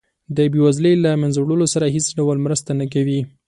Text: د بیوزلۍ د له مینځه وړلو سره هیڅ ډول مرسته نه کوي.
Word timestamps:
د 0.35 0.37
بیوزلۍ 0.53 0.93
د 0.97 1.01
له 1.03 1.11
مینځه 1.21 1.39
وړلو 1.41 1.65
سره 1.73 1.85
هیڅ 1.95 2.07
ډول 2.17 2.37
مرسته 2.45 2.71
نه 2.79 2.85
کوي. 2.93 3.19